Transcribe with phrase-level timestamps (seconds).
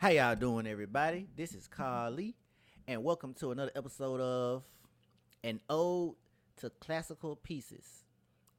[0.00, 1.26] How y'all doing, everybody?
[1.36, 2.36] This is Carly,
[2.86, 4.62] and welcome to another episode of
[5.42, 6.14] An Ode
[6.58, 8.04] to Classical Pieces.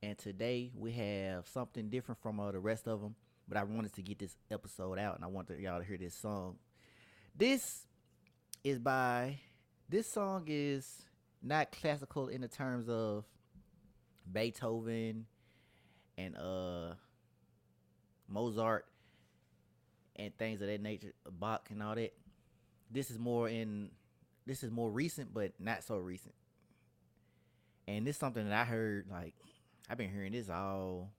[0.04, 3.16] And today we have something different from uh, the rest of them,
[3.48, 6.14] but I wanted to get this episode out, and I wanted y'all to hear this
[6.14, 6.58] song.
[7.34, 7.86] This
[8.66, 9.40] is by.
[9.88, 11.06] This song is
[11.42, 13.24] not classical in the terms of
[14.30, 15.26] Beethoven
[16.18, 16.96] and uh
[18.28, 18.88] Mozart
[20.20, 22.14] and things of that nature, Bach and all that.
[22.92, 23.90] This is more in
[24.46, 26.36] this is more recent, but not so recent.
[27.88, 29.34] And this is something that I heard like
[29.90, 31.10] I've been hearing this all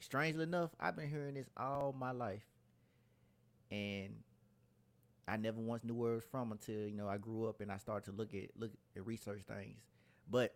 [0.00, 2.46] strangely enough, I've been hearing this all my life.
[3.70, 4.10] And
[5.26, 7.72] I never once knew where it was from until, you know, I grew up and
[7.72, 9.78] I started to look at look at research things.
[10.30, 10.54] But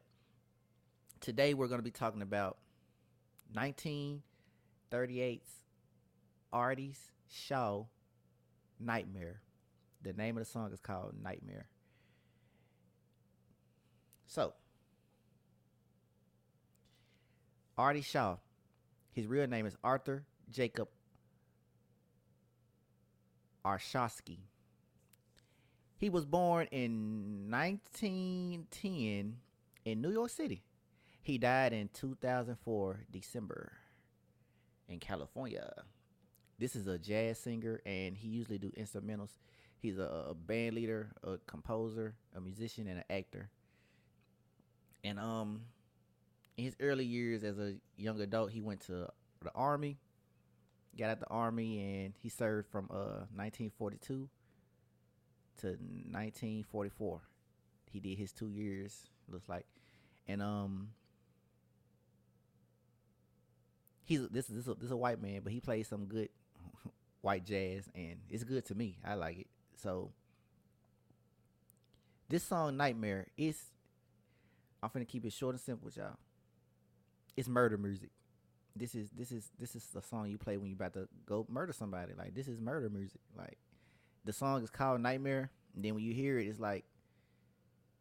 [1.20, 2.58] today we're gonna be talking about
[3.54, 5.50] 1938's
[6.52, 6.94] Artie
[7.32, 7.84] Shaw
[8.78, 9.40] Nightmare.
[10.02, 11.66] The name of the song is called Nightmare.
[14.26, 14.54] So,
[17.78, 18.36] Artie Shaw,
[19.12, 20.88] his real name is Arthur Jacob
[23.64, 24.38] Arshawsky.
[25.96, 29.36] He was born in 1910
[29.84, 30.64] in New York City.
[31.22, 33.72] He died in 2004 December
[34.88, 35.72] in California.
[36.58, 39.30] This is a jazz singer, and he usually do instrumentals.
[39.80, 43.50] He's a, a band leader, a composer, a musician, and an actor.
[45.02, 45.62] And um,
[46.56, 49.08] in his early years as a young adult, he went to
[49.42, 49.98] the army,
[50.96, 54.28] got out the army, and he served from uh 1942
[55.60, 57.20] to 1944.
[57.90, 59.66] He did his two years, looks like,
[60.26, 60.88] and um,
[64.04, 66.28] he's this is this this a white man, but he plays some good
[67.22, 68.98] white jazz, and it's good to me.
[69.04, 69.46] I like it.
[69.76, 70.10] So
[72.28, 73.58] this song "Nightmare" is
[74.82, 76.16] I'm finna keep it short and simple, y'all.
[77.36, 78.10] It's murder music.
[78.74, 81.46] This is this is this is the song you play when you about to go
[81.48, 82.12] murder somebody.
[82.16, 83.20] Like this is murder music.
[83.36, 83.58] Like
[84.24, 85.50] the song is called Nightmare.
[85.74, 86.84] And then when you hear it, it's like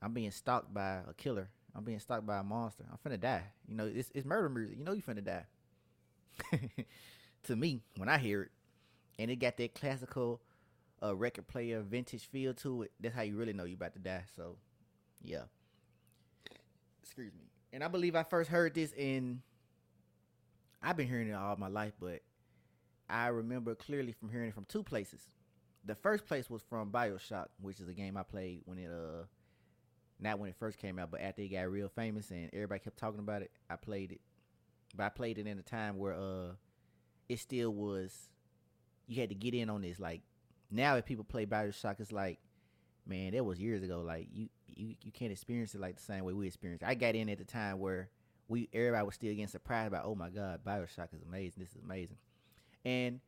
[0.02, 1.50] I'm being stalked by a killer.
[1.76, 2.86] I'm being stalked by a monster.
[2.92, 3.44] I'm finna die.
[3.68, 4.78] You know, it's it's murder music.
[4.78, 5.46] You know you finna die.
[7.44, 8.52] to me, when I hear it,
[9.22, 10.42] and it got that classical
[11.04, 14.00] uh, record player vintage feel to it, that's how you really know you about to
[14.00, 14.24] die.
[14.36, 14.56] So,
[15.22, 15.44] yeah.
[17.04, 17.46] Excuse me.
[17.72, 19.42] And I believe I first heard this in.
[20.82, 22.22] I've been hearing it all my life, but
[23.10, 25.22] I remember clearly from hearing it from two places.
[25.86, 29.26] The first place was from Bioshock, which is a game I played when it uh
[30.20, 32.98] not when it first came out, but after it got real famous and everybody kept
[32.98, 34.22] talking about it, I played it.
[34.96, 36.54] But I played it in a time where uh
[37.30, 38.31] it still was
[39.08, 40.00] you had to get in on this.
[40.00, 40.22] Like
[40.70, 42.40] now if people play Bioshock, it's like,
[43.06, 44.02] man, that was years ago.
[44.02, 46.84] Like you you you can't experience it like the same way we experienced.
[46.84, 46.90] It.
[46.90, 48.10] I got in at the time where
[48.48, 51.64] we everybody was still getting surprised by, oh my god, Bioshock is amazing.
[51.64, 52.18] This is amazing.
[52.84, 53.20] And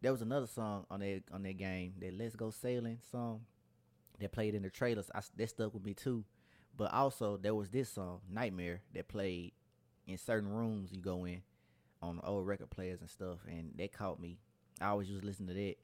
[0.00, 3.42] there was another song on that on that game, that Let's Go Sailing song
[4.20, 5.10] that played in the trailers.
[5.14, 6.24] I, that stuck with me too.
[6.76, 9.52] But also there was this song, Nightmare, that played
[10.06, 11.42] in certain rooms you go in
[12.00, 14.38] on old record players and stuff, and that caught me.
[14.82, 15.76] I always used to listen to that.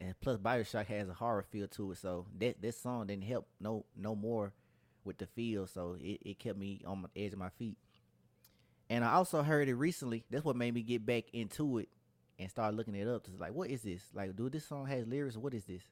[0.00, 3.46] And plus Bioshock has a horror feel to it, so that this song didn't help
[3.60, 4.52] no no more
[5.04, 7.76] with the feel, so it, it kept me on the edge of my feet.
[8.88, 10.24] And I also heard it recently.
[10.30, 11.88] That's what made me get back into it
[12.38, 13.26] and start looking it up.
[13.28, 14.02] It's like, what is this?
[14.14, 15.36] Like, dude, this song has lyrics?
[15.36, 15.82] What is this?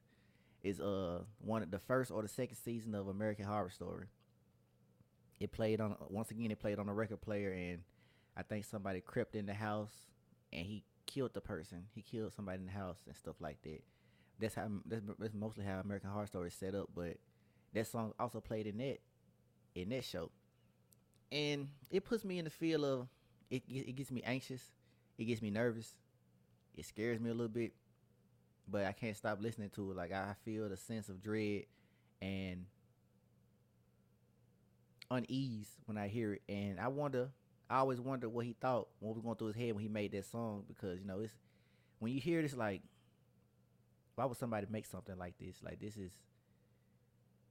[0.63, 4.07] Is uh one of the first or the second season of American Horror Story.
[5.39, 6.51] It played on once again.
[6.51, 7.83] It played on a record player, and
[8.35, 9.93] I think somebody crept in the house
[10.51, 11.85] and he killed the person.
[11.93, 13.83] He killed somebody in the house and stuff like that.
[14.39, 16.89] That's how that's, that's mostly how American Horror Story is set up.
[16.95, 17.17] But
[17.73, 18.99] that song also played in that
[19.75, 20.31] in that show,
[21.31, 23.07] and it puts me in the feel of
[23.49, 23.63] it.
[23.67, 24.61] It gets me anxious.
[25.17, 25.95] It gets me nervous.
[26.75, 27.73] It scares me a little bit,
[28.67, 29.97] but I can't stop listening to it.
[29.97, 31.63] Like I feel the sense of dread
[32.21, 32.65] and
[35.11, 37.29] unease when I hear it, and I wonder.
[37.69, 40.11] I always wonder what he thought what was going through his head when he made
[40.13, 41.33] that song because you know it's
[41.99, 42.81] when you hear this like
[44.15, 45.55] why would somebody make something like this?
[45.63, 46.11] Like this is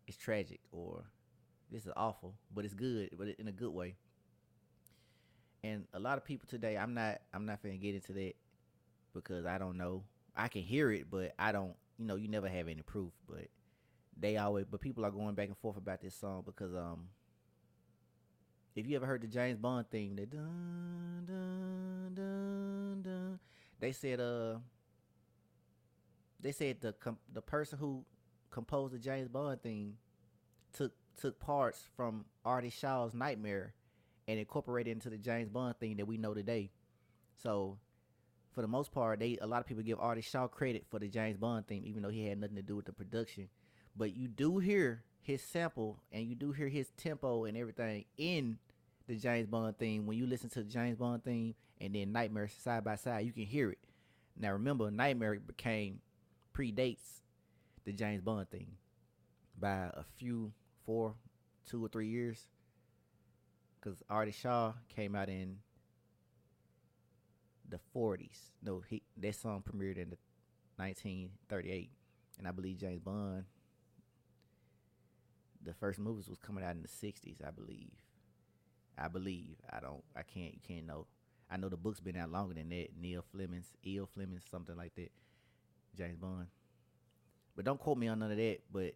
[0.06, 1.04] it's tragic or
[1.70, 3.96] this is awful but it's good but in a good way.
[5.64, 8.34] And a lot of people today i'm not i'm not gonna get into that
[9.14, 10.04] because i don't know.
[10.36, 13.48] I can hear it but i don't you know you never have any proof but
[14.18, 17.08] they always but people are going back and forth about this song because um
[18.78, 23.38] if you ever heard the James Bond theme, the dun dun dun dun,
[23.80, 24.58] they said uh
[26.40, 28.04] they said the com- the person who
[28.50, 29.94] composed the James Bond theme
[30.72, 33.74] took took parts from Artie Shaw's Nightmare
[34.28, 36.70] and incorporated into the James Bond theme that we know today.
[37.42, 37.78] So
[38.52, 41.08] for the most part, they a lot of people give Artie Shaw credit for the
[41.08, 43.48] James Bond theme, even though he had nothing to do with the production.
[43.96, 48.58] But you do hear his sample and you do hear his tempo and everything in
[49.08, 50.06] the James Bond theme.
[50.06, 53.32] When you listen to the James Bond theme and then Nightmare side by side, you
[53.32, 53.78] can hear it.
[54.38, 56.00] Now remember, Nightmare became
[56.54, 57.22] predates
[57.84, 58.76] the James Bond theme
[59.58, 60.52] by a few
[60.84, 61.14] four,
[61.66, 62.46] two or three years.
[63.80, 65.58] Cause Artie Shaw came out in
[67.68, 68.50] the 40s.
[68.62, 70.18] No, he that song premiered in the
[70.76, 71.90] 1938,
[72.38, 73.44] and I believe James Bond.
[75.64, 77.90] The first movies was coming out in the 60s, I believe.
[79.00, 79.56] I believe.
[79.70, 80.02] I don't.
[80.16, 80.54] I can't.
[80.54, 81.06] You can't know.
[81.50, 82.88] I know the book's been out longer than that.
[83.00, 84.08] Neil Fleming's, E.L.
[84.12, 85.10] Fleming's, something like that.
[85.96, 86.46] James Bond.
[87.56, 88.58] But don't quote me on none of that.
[88.70, 88.94] But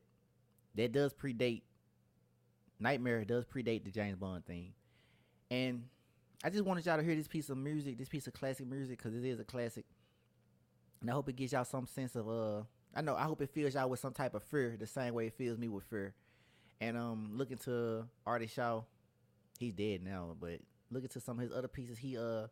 [0.75, 1.63] that does predate.
[2.79, 4.73] Nightmare does predate the James Bond thing,
[5.51, 5.85] and
[6.45, 8.99] I just wanted y'all to hear this piece of music, this piece of classic music,
[8.99, 9.85] because it is a classic.
[11.01, 12.63] And I hope it gives y'all some sense of uh
[12.95, 15.27] I know I hope it fills y'all with some type of fear, the same way
[15.27, 16.15] it fills me with fear.
[16.81, 18.83] And um looking to Artie Shaw,
[19.62, 20.59] he's dead now, but
[20.91, 22.49] looking to some of his other pieces, he uh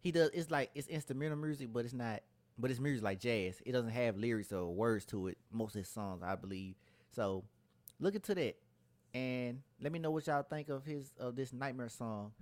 [0.00, 2.20] he does it's like it's instrumental music, but it's not
[2.58, 3.60] but it's music like jazz.
[3.64, 6.74] It doesn't have lyrics or words to it, most of his songs, I believe.
[7.10, 7.44] So
[7.98, 8.56] look into that.
[9.14, 12.32] And let me know what y'all think of his of this nightmare song.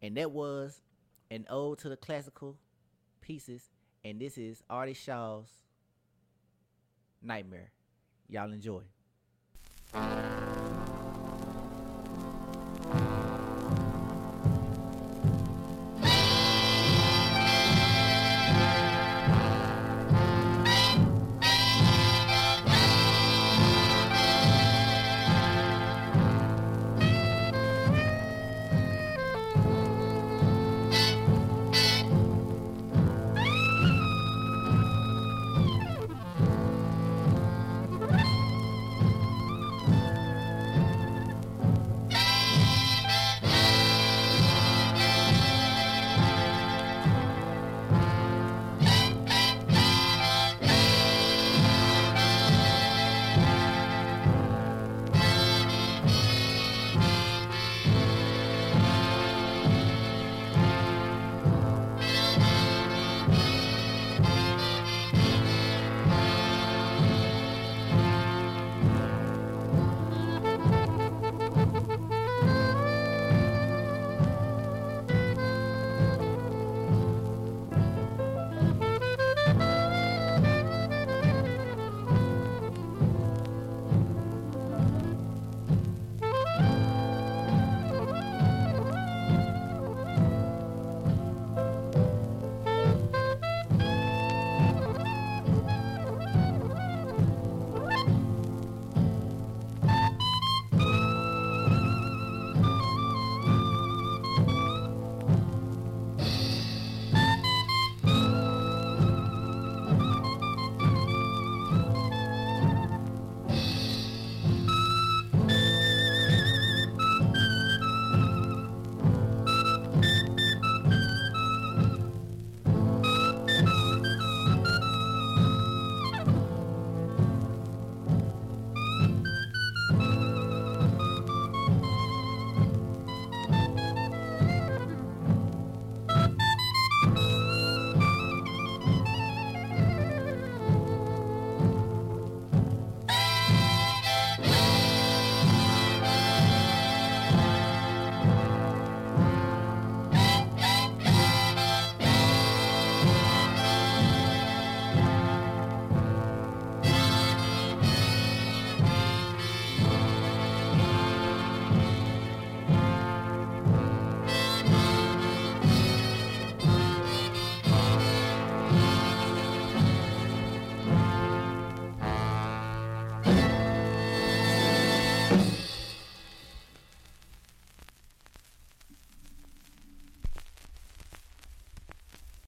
[0.00, 0.80] And that was
[1.30, 2.56] an ode to the classical
[3.20, 3.70] pieces.
[4.04, 5.48] And this is artie shaw's
[7.22, 7.72] nightmare.
[8.28, 8.82] Y'all enjoy